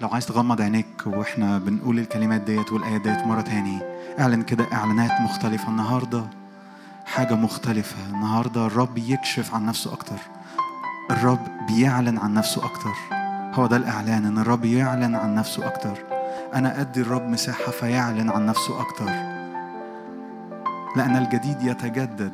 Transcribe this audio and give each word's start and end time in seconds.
لو 0.00 0.08
عايز 0.08 0.26
تغمض 0.26 0.60
عينيك 0.60 1.06
وإحنا 1.06 1.58
بنقول 1.58 1.98
الكلمات 1.98 2.40
ديت 2.40 2.72
والآيات 2.72 3.00
ديت 3.00 3.18
مرة 3.18 3.40
تاني 3.40 3.78
اعلن 4.20 4.42
كده 4.42 4.66
إعلانات 4.72 5.20
مختلفة 5.20 5.68
النهاردة 5.68 6.24
حاجة 7.06 7.34
مختلفة 7.34 7.96
النهاردة 8.10 8.66
الرب 8.66 8.98
يكشف 8.98 9.54
عن 9.54 9.66
نفسه 9.66 9.92
أكتر. 9.92 10.16
الرب 11.10 11.66
بيعلن 11.68 12.18
عن 12.18 12.34
نفسه 12.34 12.64
أكتر. 12.64 12.92
هو 13.54 13.66
ده 13.66 13.76
الإعلان 13.76 14.24
إن 14.24 14.38
الرب 14.38 14.64
يعلن 14.64 15.14
عن 15.14 15.34
نفسه 15.34 15.66
أكتر. 15.66 15.98
أنا 16.54 16.80
أدي 16.80 17.00
الرب 17.00 17.28
مساحة 17.28 17.72
فيعلن 17.72 18.30
عن 18.30 18.46
نفسه 18.46 18.80
أكتر. 18.80 19.10
لأن 20.96 21.16
الجديد 21.16 21.62
يتجدد. 21.62 22.32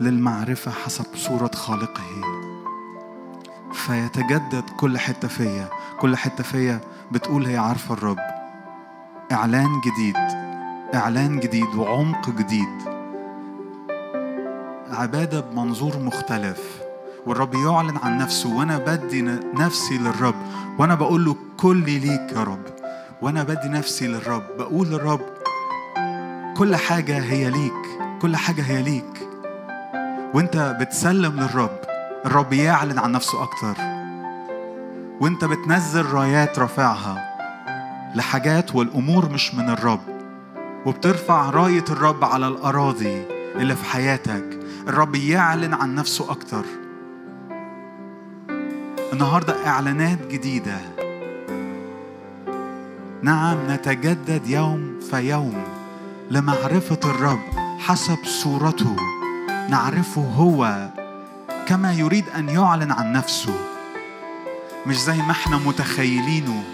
للمعرفة 0.00 0.70
حسب 0.70 1.06
صورة 1.16 1.50
خالقه. 1.54 2.49
فيتجدد 3.90 4.70
كل 4.76 4.98
حتة 4.98 5.28
فيا. 5.28 5.68
كل 6.00 6.16
حتة 6.16 6.44
فيا 6.44 6.80
بتقول 7.12 7.46
هي 7.46 7.56
عارفة 7.56 7.94
الرب. 7.94 8.18
إعلان 9.32 9.80
جديد. 9.80 10.16
إعلان 10.94 11.40
جديد 11.40 11.74
وعمق 11.74 12.30
جديد. 12.30 12.82
عبادة 14.90 15.40
بمنظور 15.40 15.98
مختلف. 15.98 16.80
والرب 17.26 17.54
يعلن 17.54 17.96
عن 18.02 18.18
نفسه 18.18 18.56
وأنا 18.56 18.78
بدي 18.78 19.22
نفسي 19.54 19.98
للرب. 19.98 20.34
وأنا 20.78 20.94
بقول 20.94 21.24
له 21.24 21.36
كلي 21.56 21.98
ليك 21.98 22.32
يا 22.32 22.42
رب. 22.42 22.64
وأنا 23.22 23.42
بدي 23.42 23.68
نفسي 23.68 24.06
للرب. 24.06 24.44
بقول 24.58 24.88
للرب 24.88 25.20
كل 26.56 26.76
حاجة 26.76 27.18
هي 27.18 27.50
ليك. 27.50 28.00
كل 28.22 28.36
حاجة 28.36 28.62
هي 28.62 28.82
ليك. 28.82 29.28
وأنت 30.34 30.76
بتسلم 30.80 31.40
للرب. 31.40 31.80
الرب 32.26 32.52
يعلن 32.52 32.98
عن 32.98 33.12
نفسه 33.12 33.42
أكتر. 33.42 33.89
وانت 35.20 35.44
بتنزل 35.44 36.06
رايات 36.06 36.58
رافعها 36.58 37.30
لحاجات 38.14 38.74
والأمور 38.74 39.28
مش 39.28 39.54
من 39.54 39.70
الرب 39.70 40.00
وبترفع 40.86 41.50
راية 41.50 41.84
الرب 41.90 42.24
على 42.24 42.48
الأراضي 42.48 43.22
اللي 43.56 43.76
في 43.76 43.84
حياتك. 43.84 44.58
الرب 44.88 45.14
يعلن 45.14 45.74
عن 45.74 45.94
نفسه 45.94 46.30
أكتر. 46.30 46.64
النهاردة 49.12 49.66
إعلانات 49.66 50.26
جديدة. 50.26 50.78
نعم 53.22 53.56
نتجدد 53.68 54.46
يوم 54.46 55.00
فيوم 55.10 55.64
لمعرفة 56.30 57.00
الرب 57.04 57.78
حسب 57.78 58.18
صورته. 58.24 58.96
نعرفه 59.68 60.22
هو 60.22 60.88
كما 61.66 61.92
يريد 61.92 62.24
أن 62.36 62.48
يعلن 62.48 62.92
عن 62.92 63.12
نفسه. 63.12 63.69
مش 64.86 64.96
زي 65.00 65.16
ما 65.16 65.30
إحنا 65.30 65.56
متخيلينه. 65.56 66.64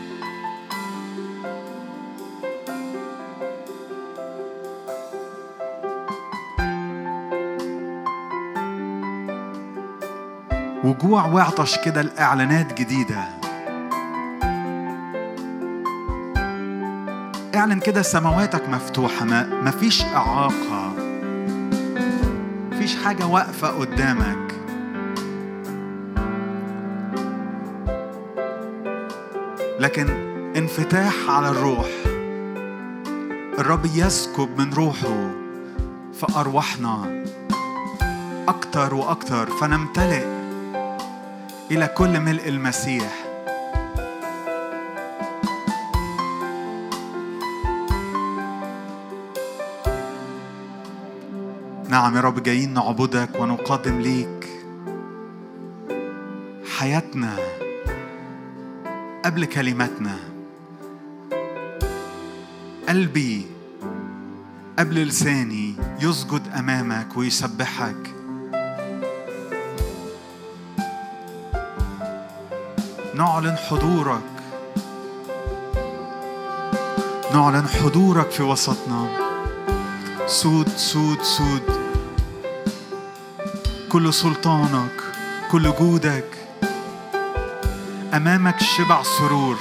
وجوع 10.84 11.26
وعطش 11.26 11.78
كده 11.78 12.00
الإعلانات 12.00 12.78
جديدة. 12.80 13.24
اعلن 17.54 17.80
كده 17.80 18.02
سماواتك 18.02 18.68
مفتوحة 18.68 19.24
ما 19.24 19.60
مفيش 19.62 20.02
إعاقة. 20.02 20.92
مفيش 22.72 22.96
حاجة 23.04 23.26
واقفة 23.26 23.68
قدامك. 23.68 24.45
لكن 29.86 30.08
انفتاح 30.56 31.14
على 31.30 31.48
الروح. 31.48 31.86
الرب 33.58 33.86
يسكب 33.94 34.60
من 34.60 34.74
روحه 34.74 35.30
في 36.12 36.26
أرواحنا 36.36 37.24
أكتر 38.48 38.94
وأكتر 38.94 39.46
فنمتلئ 39.46 40.24
إلى 41.70 41.86
كل 41.86 42.20
ملء 42.20 42.48
المسيح. 42.48 43.12
نعم 51.88 52.16
يا 52.16 52.20
رب 52.20 52.42
جايين 52.42 52.74
نعبدك 52.74 53.40
ونقدم 53.40 54.00
ليك 54.00 54.48
حياتنا. 56.78 57.36
قبل 59.26 59.44
كلماتنا. 59.44 60.16
قلبي 62.88 63.46
قبل 64.78 64.94
لساني 64.94 65.74
يسجد 66.00 66.42
أمامك 66.58 67.16
ويسبحك. 67.16 68.14
نعلن 73.14 73.56
حضورك. 73.56 74.22
نعلن 77.34 77.68
حضورك 77.68 78.30
في 78.30 78.42
وسطنا. 78.42 79.08
سود 80.26 80.68
سود 80.68 81.22
سود. 81.22 81.62
كل 83.88 84.14
سلطانك 84.14 85.02
كل 85.50 85.72
جودك. 85.78 86.35
أمامك 88.16 88.60
شبع 88.60 89.02
سرور. 89.02 89.56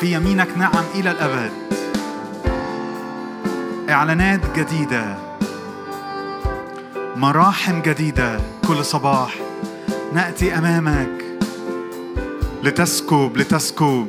في 0.00 0.12
يمينك 0.12 0.48
نعم 0.56 0.84
إلى 0.94 1.10
الأبد. 1.10 1.52
إعلانات 3.90 4.58
جديدة. 4.58 5.18
مراحم 7.16 7.82
جديدة 7.82 8.40
كل 8.68 8.84
صباح. 8.84 9.34
نأتي 10.12 10.58
أمامك. 10.58 11.24
لتسكب 12.62 13.36
لتسكب. 13.36 14.08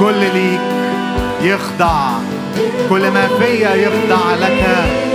كل 0.00 0.20
ليك 0.34 0.60
يخضع 1.42 2.10
كل 2.88 3.10
ما 3.10 3.28
فيا 3.38 3.74
يخضع 3.74 4.34
لك. 4.34 5.09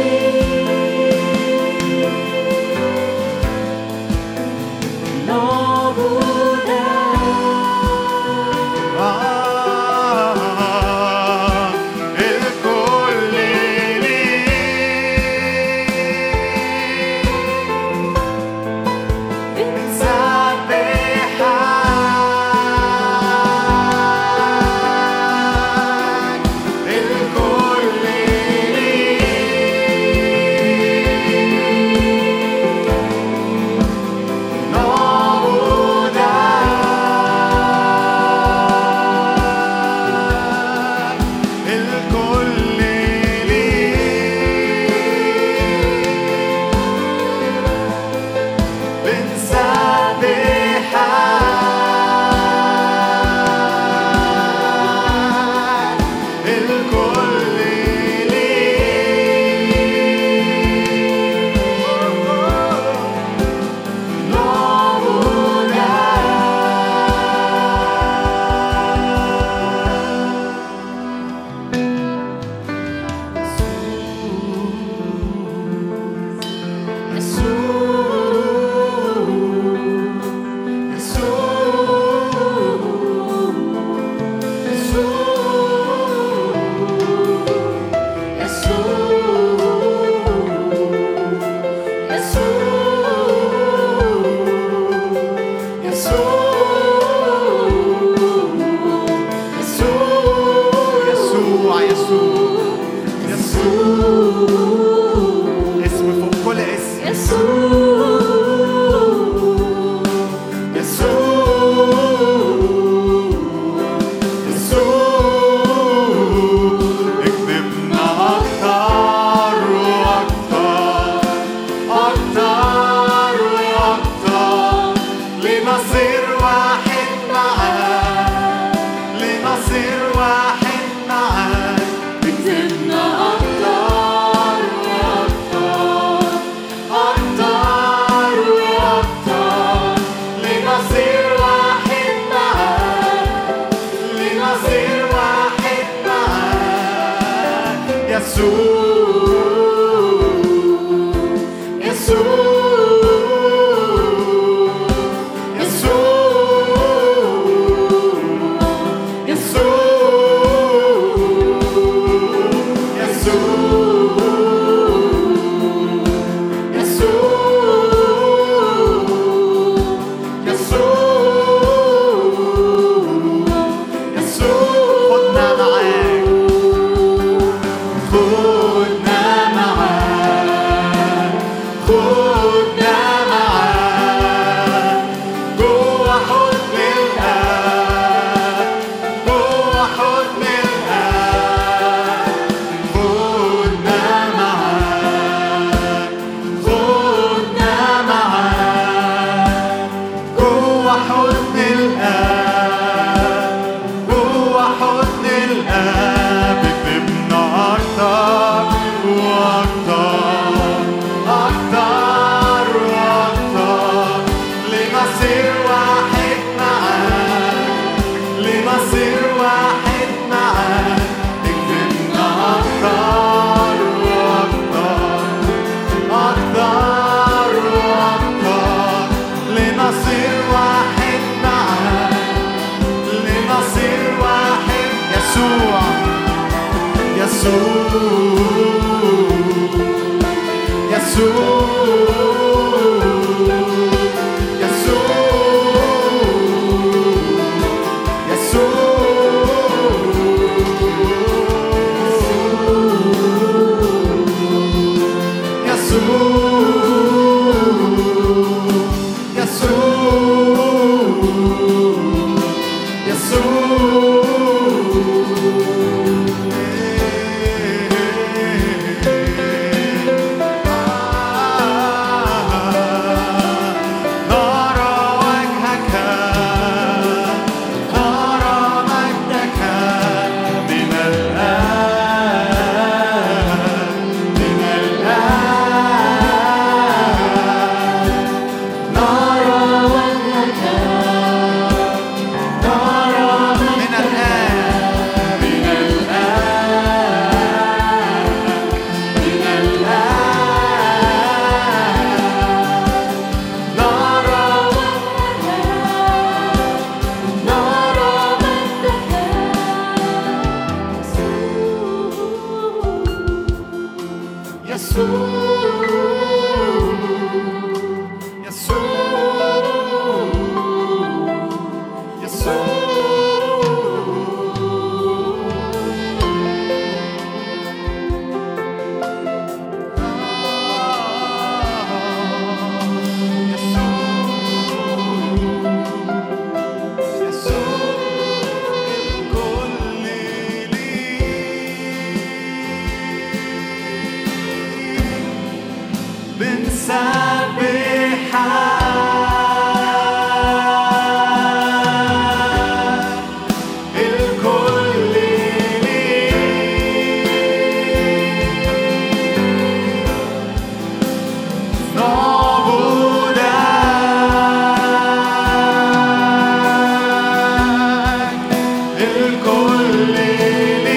كل 369.44 370.14
ليل 370.14 370.95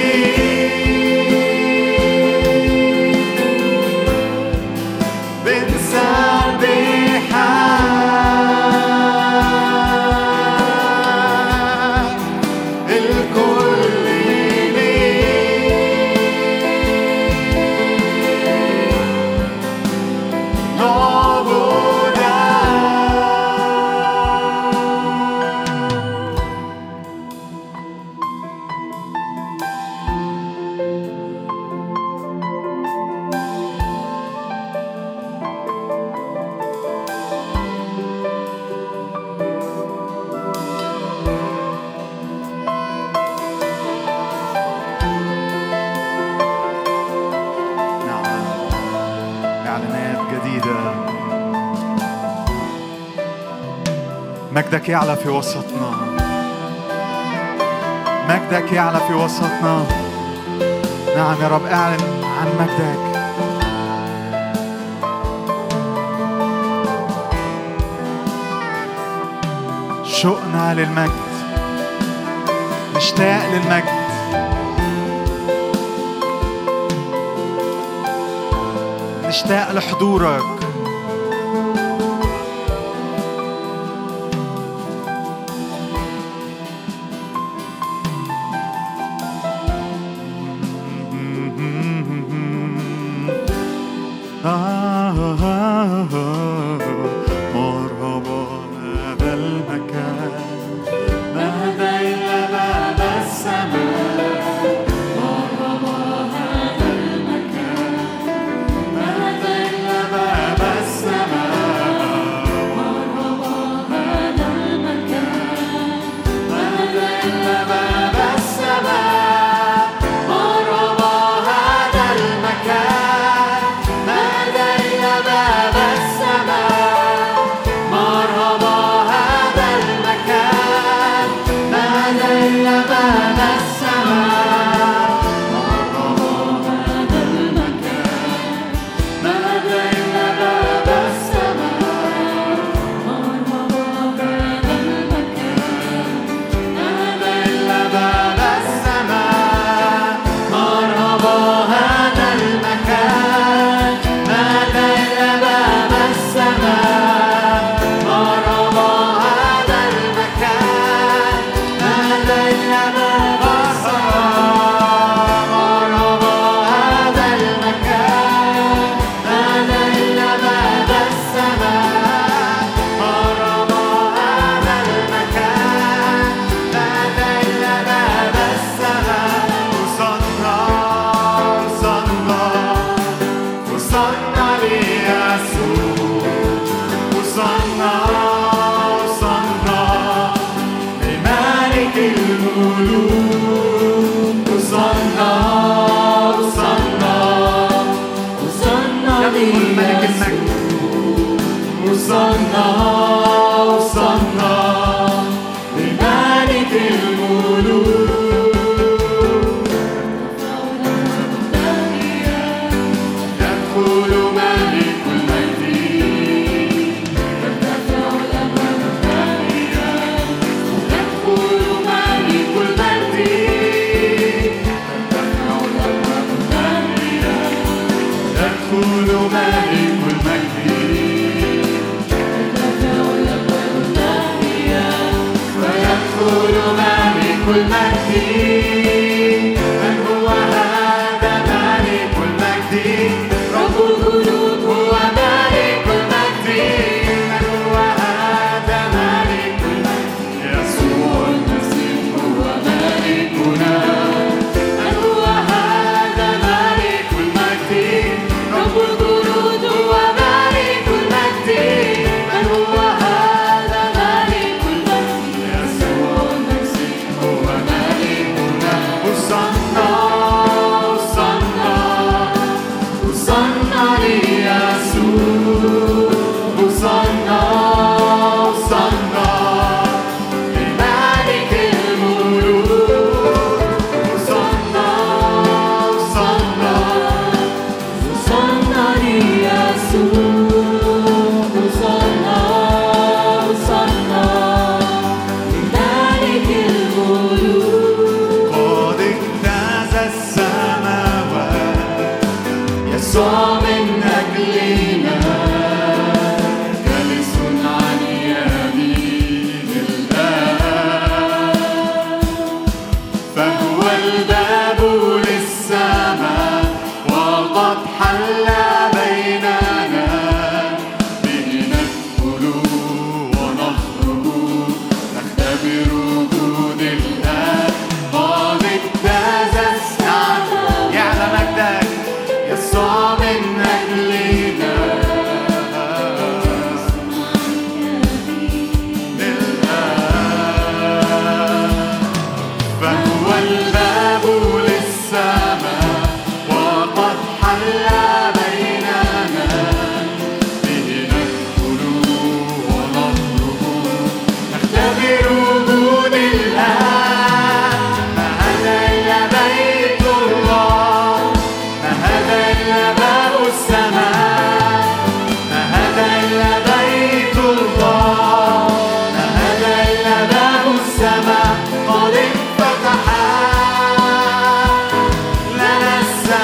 يعلى 55.08 55.20
في 55.20 55.28
وسطنا. 55.28 55.90
مجدك 58.28 58.72
يعلى 58.72 59.00
في 59.08 59.14
وسطنا. 59.14 59.86
نعم 61.16 61.42
يا 61.42 61.48
رب 61.48 61.66
اعلن 61.66 62.24
عن 62.24 62.48
مجدك. 62.60 63.18
شوقنا 70.04 70.74
للمجد 70.74 71.12
مشتاق 72.96 73.42
للمجد. 73.52 73.98
مشتاق 79.28 79.72
لحضورك. 79.72 80.57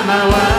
my 0.02 0.24
life. 0.24 0.53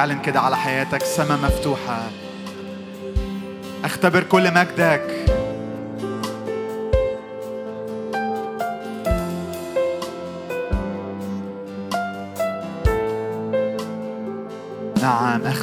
اعلن 0.00 0.20
كده 0.20 0.40
على 0.40 0.56
حياتك 0.56 1.02
سما 1.04 1.36
مفتوحة. 1.36 2.10
اختبر 3.84 4.22
كل 4.22 4.54
مجدك. 4.54 5.39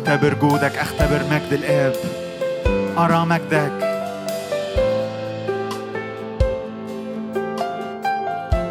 أختبر 0.08 0.34
جودك 0.34 0.78
أختبر 0.78 1.22
مجد 1.32 1.54
الآب. 1.54 1.94
أرى 2.98 3.26
مجدك. 3.26 3.72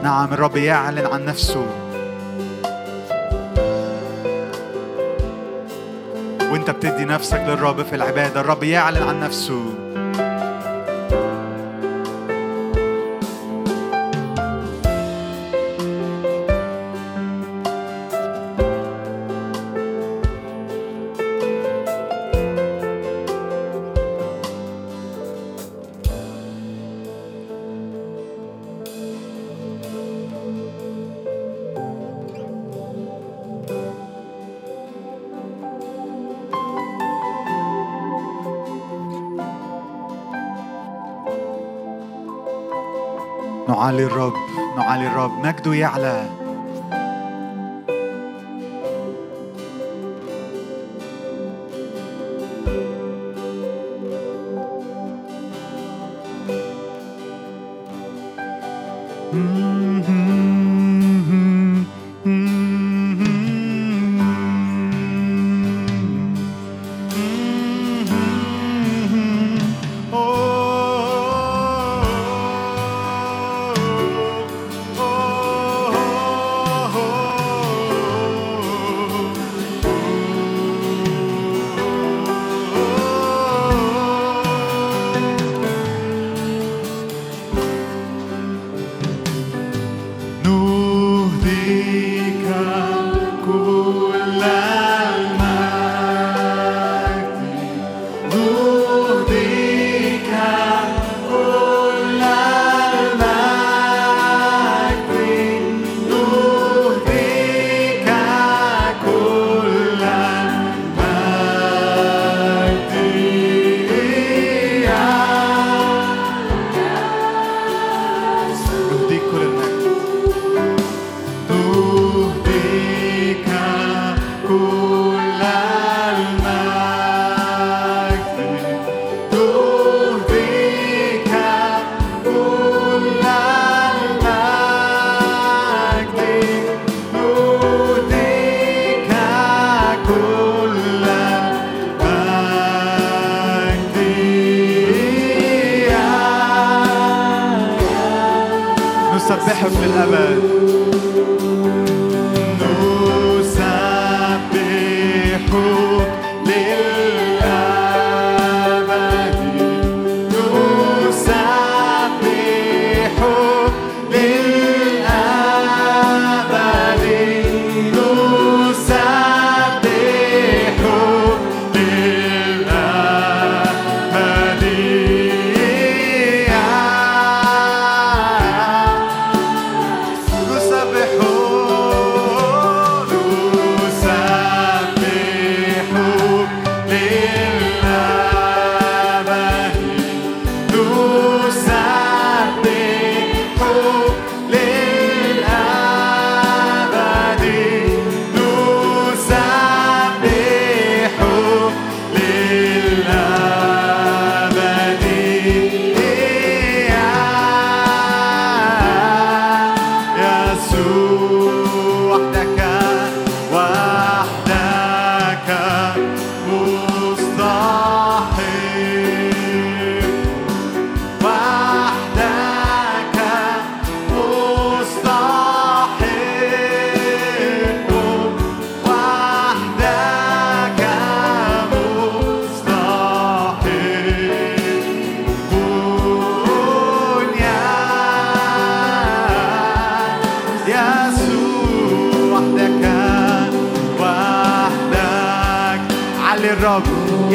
نعم 0.03 0.33
الرب 0.33 0.57
يعلن 0.57 1.07
عن 1.07 1.25
نفسه. 1.25 1.67
وانت 6.53 6.71
بتدي 6.71 7.05
نفسك 7.05 7.45
للرب 7.47 7.83
في 7.83 7.97
العبادة 7.97 8.41
الرب 8.41 8.63
يعلن 8.63 9.03
عن 9.03 9.21
نفسه. 9.21 9.86
نعالي 43.69 44.05
الرب 44.05 44.33
نعالي 44.77 45.07
الرب. 45.07 45.31
مجده 45.47 45.75
يعلى. 45.75 46.46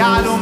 italiano. 0.01 0.40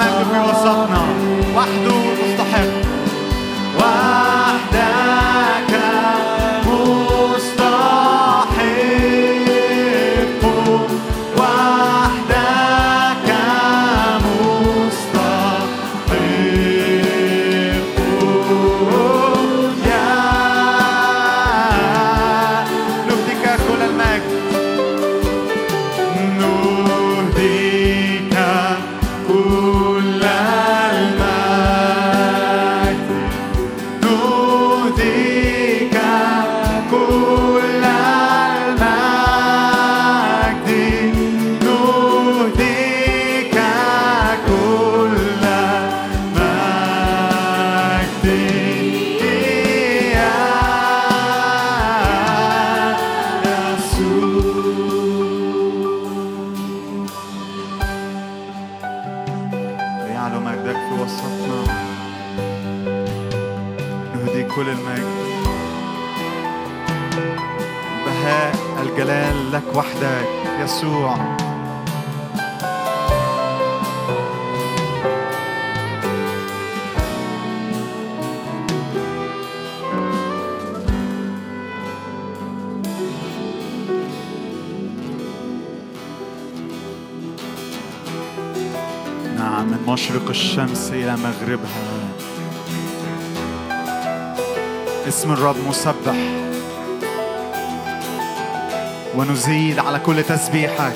لك 69.69 69.75
وحدك 69.75 70.27
يسوع. 70.63 71.17
نعم 89.38 89.65
من 89.67 89.84
مشرق 89.88 90.29
الشمس 90.29 90.91
إلى 90.91 91.17
مغربها. 91.17 92.10
اسم 95.08 95.32
الرب 95.32 95.55
مسبح. 95.67 96.48
ونزيد 99.19 99.79
على 99.79 99.99
كل 99.99 100.23
تسبيحك. 100.23 100.93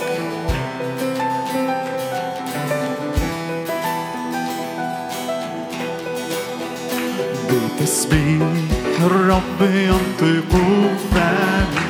بتسبيح 7.50 8.42
الرب 9.06 9.62
ينطق 9.62 10.52
فمي 11.12 11.84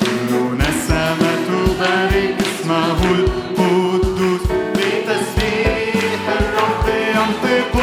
كل 0.00 0.58
نسمة 0.58 1.32
تبارك 1.48 2.34
اسمه 2.40 3.04
القدوس 3.10 4.40
بتسبيح 4.74 6.22
الرب 6.40 6.86
ينطق 7.14 7.74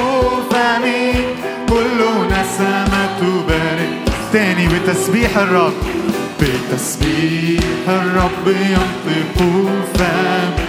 فمي 0.52 1.13
كل 1.70 2.00
نسمة 2.32 3.20
تبارك. 3.20 3.89
تاني 4.34 4.67
بتسبيح 4.67 5.38
الرب. 5.38 5.97
بتسبيح 6.78 7.90
الرب 7.90 8.48
ينطق 8.48 9.38
فمي 9.94 10.68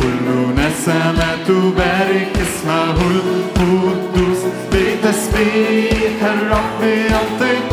كل 0.00 0.26
نسمة 0.56 1.36
تبارك 1.48 2.32
اسمه 2.36 2.98
القدوس 3.10 4.38
بتسبيح 4.72 6.18
الرب 6.22 6.82
ينطق 6.82 7.72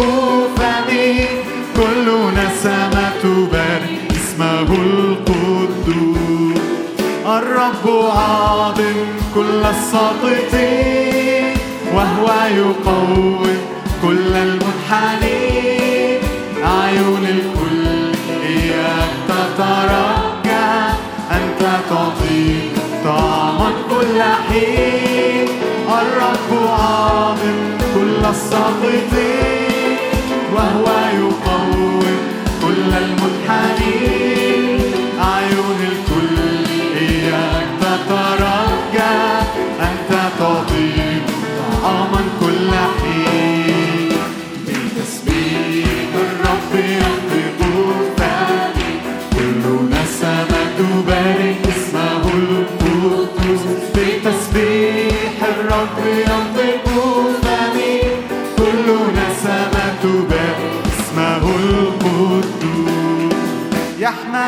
فمي 0.58 1.26
كل 1.76 2.08
نسمة 2.36 3.10
تبارك 3.24 4.12
اسمه 4.12 4.70
القدوس 4.76 6.62
الرب 7.26 7.86
عاظم 8.18 8.98
كل 9.36 9.62
الساقطين 9.70 11.46
وهو 11.94 12.28
يقوم 12.56 13.44
كل 14.02 14.34
المنحنين. 14.36 15.37
كل 23.98 24.22
حين 24.22 25.48
الرب 25.90 26.70
عاظم 26.70 27.58
كل 27.96 28.26
الساقطين 28.30 29.98
وهو 30.56 30.86
يقوم 31.14 31.37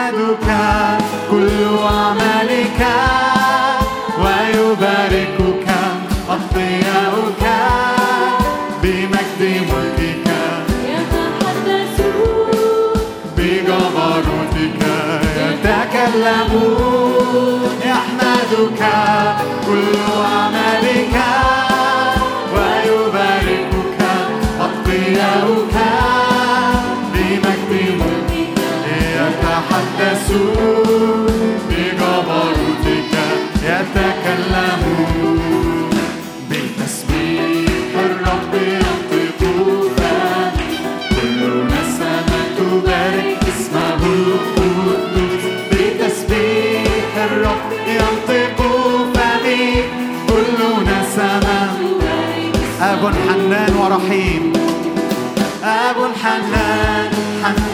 يحمدك 0.09 0.49
كل 1.31 1.49
عملك 1.83 2.81
ويباركك 4.19 5.67
أطياؤك 6.29 7.43
بمجد 8.83 9.41
ملكك. 9.41 10.27
يتحدثون 10.93 12.51
بجبروتك 13.37 14.81
يتكلمون 15.37 16.91
يحمدك 17.85 18.81
كل 19.67 19.93
عملك 20.25 20.48
أب 52.81 53.13
حنان 53.29 53.75
ورحيم. 53.75 54.53
أب 55.63 55.95
حنان 56.23 57.11
حنان. 57.43 57.68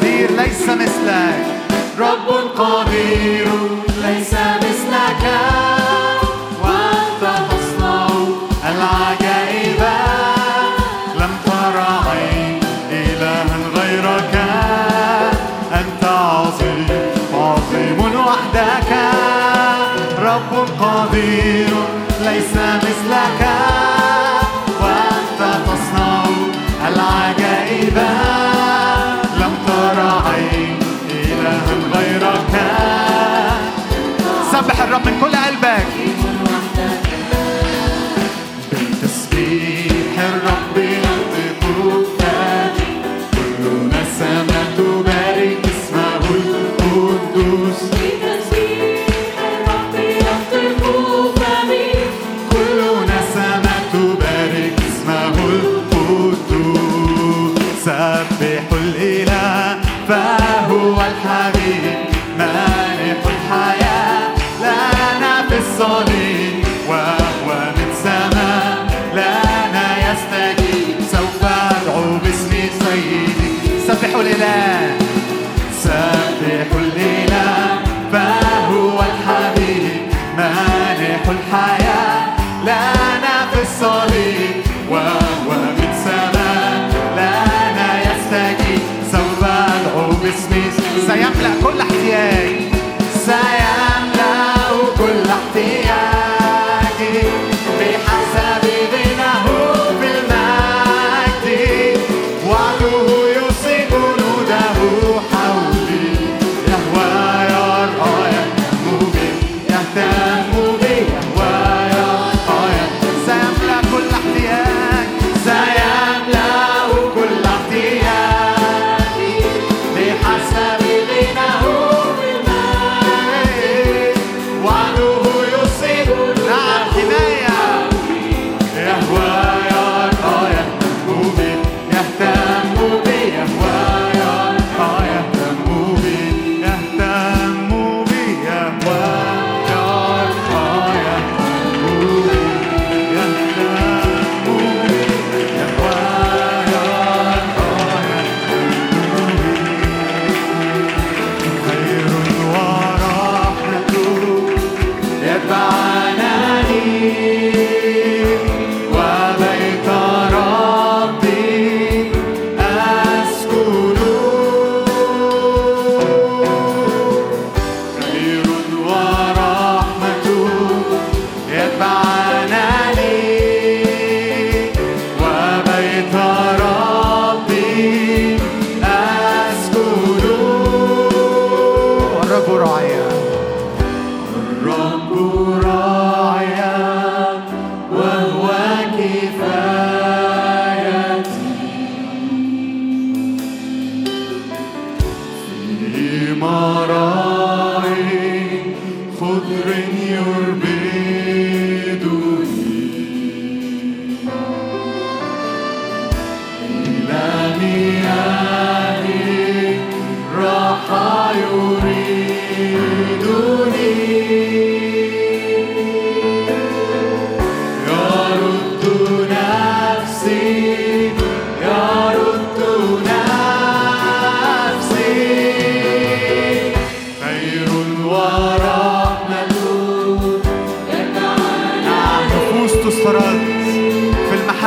قدير 0.00 0.30
ليس 0.30 0.68
مثلك 0.68 1.46
رب 1.98 2.28
قدير. 2.56 3.77
الرب 34.88 35.06
من 35.06 35.20
كل 35.20 35.37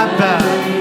في 0.07 0.80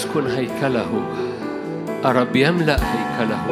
يسكن 0.00 0.26
هيكله. 0.26 1.02
الرب 2.04 2.36
يملأ 2.36 2.76
هيكله. 2.76 3.46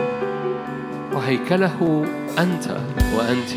وهيكله 1.13 2.07
أنت 2.39 2.77
وأنت. 3.17 3.53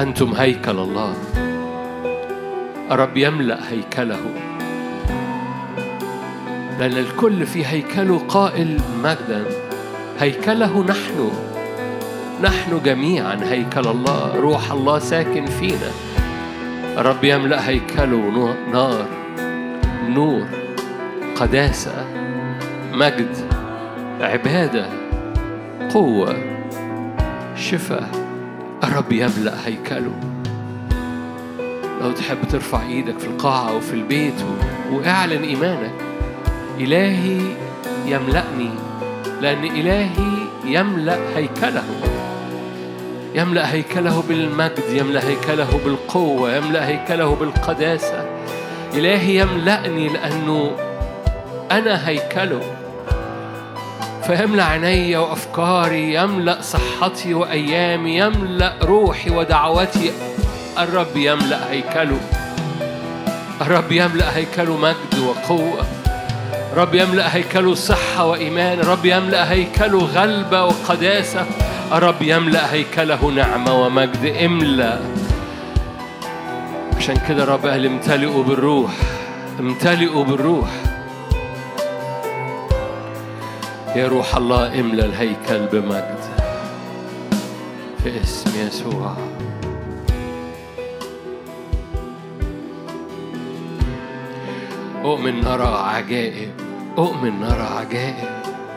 أنتم 0.00 0.34
هيكل 0.34 0.78
الله. 0.78 1.14
الرب 2.90 3.16
يملأ 3.16 3.58
هيكله. 3.70 4.20
لأن 6.78 6.96
الكل 6.98 7.46
في 7.46 7.66
هيكله 7.66 8.18
قائل 8.28 8.80
مجدا. 9.04 9.44
هيكله 10.20 10.84
نحن. 10.84 11.30
نحن 12.42 12.80
جميعا 12.84 13.38
هيكل 13.42 13.88
الله. 13.88 14.36
روح 14.36 14.72
الله 14.72 14.98
ساكن 14.98 15.46
فينا. 15.46 15.90
الرب 16.98 17.24
يملأ 17.24 17.68
هيكله. 17.68 18.54
نار. 18.72 19.06
نور. 20.08 20.63
قداسة 21.36 22.06
مجد 22.92 23.36
عبادة 24.20 24.86
قوة 25.94 26.36
شفاء 27.56 28.08
الرب 28.84 29.12
يملأ 29.12 29.54
هيكله. 29.66 30.14
لو 32.00 32.12
تحب 32.12 32.36
ترفع 32.50 32.82
إيدك 32.82 33.18
في 33.18 33.26
القاعة 33.26 33.70
أو 33.70 33.80
في 33.80 33.92
البيت 33.94 34.44
وأعلن 34.92 35.42
إيمانك. 35.42 35.94
إلهي 36.80 37.40
يملأني 38.06 38.70
لأن 39.40 39.64
إلهي 39.64 40.08
يملأ 40.64 41.18
هيكله. 41.36 41.84
يملأ 43.34 43.72
هيكله 43.72 44.22
بالمجد 44.28 44.90
يملأ 44.90 45.28
هيكله 45.28 45.80
بالقوة 45.84 46.56
يملأ 46.56 46.88
هيكله 46.88 47.34
بالقداسة. 47.34 48.26
إلهي 48.94 49.38
يملأني 49.38 50.08
لأنه 50.08 50.70
أنا 51.70 52.08
هيكله. 52.08 52.60
فيملأ 54.26 54.64
عيني 54.64 55.16
وأفكاري 55.16 56.14
يملأ 56.14 56.60
صحتي 56.62 57.34
وأيامي 57.34 58.18
يملأ 58.18 58.74
روحي 58.82 59.30
ودعوتي. 59.30 60.12
الرب 60.78 61.16
يملأ 61.16 61.70
هيكله. 61.70 62.20
الرب 63.60 63.92
يملأ 63.92 64.36
هيكله 64.36 64.76
مجد 64.76 65.18
وقوة. 65.18 65.86
رب 66.76 66.94
يملأ 66.94 67.36
هيكله 67.36 67.74
صحة 67.74 68.26
وإيمان. 68.26 68.80
رب 68.80 69.04
يملأ 69.04 69.52
هيكله 69.52 69.98
غلبة 69.98 70.64
وقداسة. 70.64 71.46
الرب 71.92 72.22
يملأ 72.22 72.72
هيكله 72.72 73.30
نعمة 73.30 73.72
ومجد. 73.72 74.36
املأ. 74.44 74.98
عشان 76.96 77.16
كده 77.28 77.44
رب 77.44 77.66
قال 77.66 77.86
امتلئوا 77.86 78.44
بالروح. 78.44 78.92
امتلئوا 79.60 80.24
بالروح. 80.24 80.68
يا 83.96 84.08
روح 84.08 84.36
الله 84.36 84.80
املى 84.80 85.04
الهيكل 85.04 85.66
بمجد 85.72 86.18
في 88.02 88.20
اسم 88.22 88.50
يسوع. 88.66 89.16
أؤمن 95.04 95.40
نرى 95.40 95.84
عجائب 95.94 96.50
أؤمن 96.98 97.40
نرى 97.40 97.68
عجائب 97.78 98.28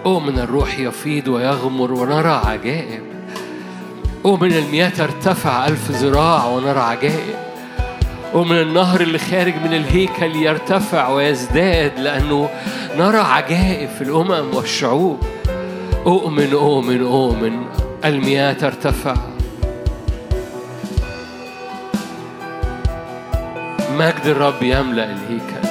أؤمن 0.05 0.39
الروح 0.39 0.80
يفيض 0.80 1.28
ويغمر 1.28 1.91
ونرى 1.93 2.41
عجائب. 2.45 3.03
أؤمن 4.26 4.53
المياه 4.53 4.89
ترتفع 4.89 5.68
ألف 5.68 5.91
ذراع 5.91 6.45
ونرى 6.45 6.80
عجائب. 6.80 7.36
ومن 8.34 8.61
النهر 8.61 9.01
اللي 9.01 9.18
خارج 9.18 9.53
من 9.65 9.74
الهيكل 9.74 10.36
يرتفع 10.36 11.09
ويزداد 11.09 11.99
لأنه 11.99 12.49
نرى 12.98 13.18
عجائب 13.18 13.89
في 13.89 14.02
الأمم 14.02 14.56
والشعوب. 14.56 15.18
أؤمن 16.06 16.54
أؤمن 16.54 17.02
أؤمن 17.02 17.66
المياه 18.06 18.54
ترتفع. 18.54 19.16
مجد 23.98 24.26
الرب 24.26 24.64
يملأ 24.64 25.12
الهيكل. 25.12 25.68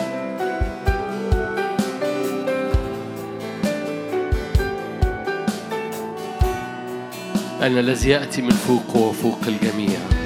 أن 7.63 7.79
الذي 7.79 8.11
يأتي 8.11 8.43
من 8.43 8.51
فوق 8.51 8.97
هو 8.97 9.13
فوق 9.13 9.39
الجميع. 9.47 10.26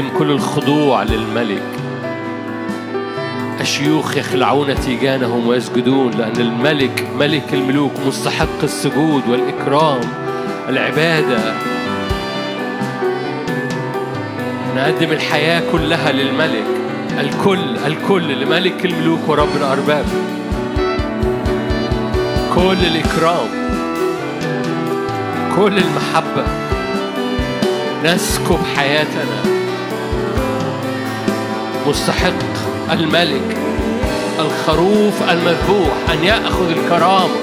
نقدم 0.00 0.18
كل 0.18 0.30
الخضوع 0.30 1.02
للملك. 1.02 1.62
الشيوخ 3.60 4.16
يخلعون 4.16 4.74
تيجانهم 4.74 5.46
ويسجدون 5.46 6.10
لأن 6.10 6.36
الملك 6.36 7.06
ملك 7.18 7.54
الملوك 7.54 7.92
مستحق 8.06 8.62
السجود 8.62 9.22
والإكرام 9.28 10.00
العبادة. 10.68 11.54
نقدم 14.76 15.12
الحياة 15.12 15.62
كلها 15.72 16.12
للملك. 16.12 16.66
الكل 17.20 17.76
الكل 17.86 18.40
لملك 18.42 18.84
الملوك 18.84 19.28
ورب 19.28 19.56
الأرباب 19.56 20.04
كل 22.54 22.86
الإكرام 22.86 23.48
كل 25.56 25.78
المحبة. 25.78 26.44
نسكب 28.04 28.58
حياتنا. 28.76 29.59
مستحق 31.86 32.32
الملك 32.92 33.56
الخروف 34.38 35.30
المذبوح 35.30 35.92
أن 36.12 36.24
يأخذ 36.24 36.70
الكرامة. 36.70 37.34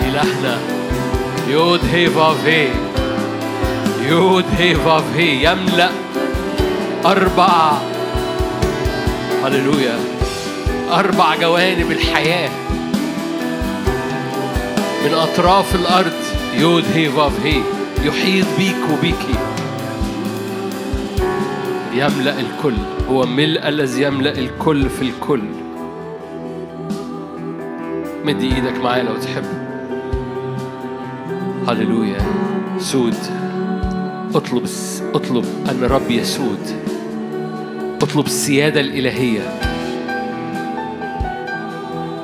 إلهنا 0.00 0.58
يود 1.48 1.80
هي 1.92 2.10
فافي 2.10 2.68
يود 4.08 4.44
هي 4.58 4.74
فافي 4.74 5.44
يملأ 5.44 5.90
أربع 7.06 7.72
هللويا 9.44 9.98
أربع 10.92 11.36
جوانب 11.36 11.90
الحياة. 11.90 12.50
من 15.04 15.14
أطراف 15.14 15.74
الأرض 15.74 16.12
يود 16.54 16.84
هي 16.94 17.08
فاف 17.08 17.32
هي 17.44 17.60
يحيط 18.04 18.46
بيك 18.58 18.76
وبيكي. 18.92 19.49
يملأ 21.94 22.40
الكل. 22.40 22.74
هو 23.08 23.26
ملء 23.26 23.68
الذي 23.68 24.02
يملأ 24.02 24.38
الكل 24.38 24.90
في 24.90 25.02
الكل. 25.02 25.42
مد 28.24 28.42
إيدك 28.42 28.80
معايا 28.84 29.02
لو 29.02 29.16
تحب. 29.16 29.44
هللويا. 31.68 32.18
سود. 32.78 33.16
اطلب 34.34 34.66
اطلب 35.14 35.44
أن 35.70 35.84
الرب 35.84 36.10
يسود. 36.10 36.60
اطلب 38.02 38.26
السيادة 38.26 38.80
الإلهية. 38.80 39.60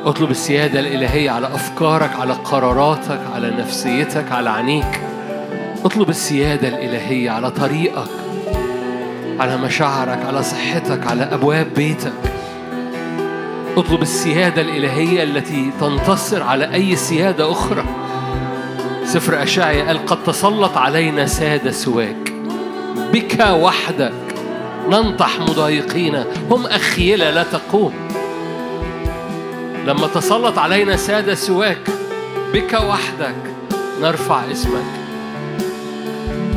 اطلب 0.05 0.31
السيادة 0.31 0.81
الإلهية 0.81 1.31
على 1.31 1.47
أفكارك 1.47 2.11
على 2.21 2.33
قراراتك 2.33 3.21
على 3.35 3.51
نفسيتك 3.51 4.33
على 4.33 4.51
عينيك. 4.51 5.01
اطلب 5.85 6.09
السيادة 6.09 6.69
الإلهية 6.69 7.31
على 7.31 7.51
طريقك. 7.51 8.26
على 9.41 9.57
مشاعرك 9.57 10.25
على 10.27 10.43
صحتك 10.43 11.07
على 11.07 11.23
أبواب 11.23 11.75
بيتك. 11.75 12.13
اطلب 13.77 14.03
السيادة 14.03 14.63
الإلهية 14.63 15.23
التي 15.23 15.71
تنتصر 15.81 16.43
على 16.43 16.75
أي 16.75 16.97
سيادة 16.97 17.53
أخرى. 17.53 17.85
سفر 19.05 19.43
أشعيا 19.43 19.85
قال 19.85 20.07
قد 20.07 20.25
تسلط 20.25 20.77
علينا 20.77 21.27
سادة 21.27 21.71
سواك. 21.71 22.33
بك 23.13 23.47
وحدك 23.51 24.13
ننطح 24.91 25.41
مضايقين 25.41 26.25
هم 26.51 26.67
أخيلة 26.67 27.31
لا 27.31 27.43
تقوم. 27.43 27.93
لما 29.87 30.07
تسلط 30.07 30.59
علينا 30.59 30.97
سادة 30.97 31.35
سواك 31.35 31.91
بك 32.53 32.73
وحدك 32.89 33.37
نرفع 34.03 34.51
اسمك. 34.53 34.85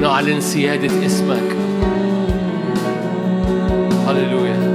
نعلن 0.01 0.41
سيادة 0.41 1.05
اسمك. 1.05 1.68
هللويا 4.09 4.68